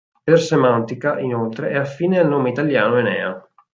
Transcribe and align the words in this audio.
Per 0.23 0.39
semantica, 0.41 1.19
inoltre, 1.19 1.69
è 1.69 1.77
affine 1.77 2.17
al 2.17 2.27
nome 2.27 2.49
italiano 2.49 2.97
Enea. 2.97 3.49